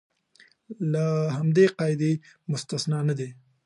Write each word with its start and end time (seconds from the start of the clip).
له 0.91 1.05
همدې 1.37 1.65
قاعدې 1.77 2.11
مستثنی 2.51 2.99
نه 3.09 3.13
دي. 3.19 3.29